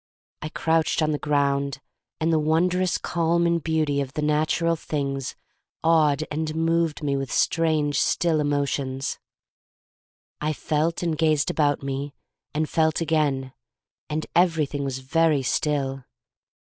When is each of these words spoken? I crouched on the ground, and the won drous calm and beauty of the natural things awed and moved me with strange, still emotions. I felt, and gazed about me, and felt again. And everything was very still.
I 0.41 0.49
crouched 0.49 1.03
on 1.03 1.11
the 1.11 1.19
ground, 1.19 1.79
and 2.19 2.33
the 2.33 2.39
won 2.39 2.67
drous 2.67 2.99
calm 2.99 3.45
and 3.45 3.63
beauty 3.63 4.01
of 4.01 4.13
the 4.13 4.23
natural 4.23 4.75
things 4.75 5.35
awed 5.83 6.23
and 6.31 6.55
moved 6.55 7.03
me 7.03 7.15
with 7.15 7.31
strange, 7.31 7.99
still 7.99 8.39
emotions. 8.39 9.19
I 10.41 10.53
felt, 10.53 11.03
and 11.03 11.15
gazed 11.15 11.51
about 11.51 11.83
me, 11.83 12.15
and 12.51 12.67
felt 12.67 12.99
again. 12.99 13.53
And 14.09 14.25
everything 14.35 14.83
was 14.83 14.97
very 14.97 15.43
still. 15.43 16.05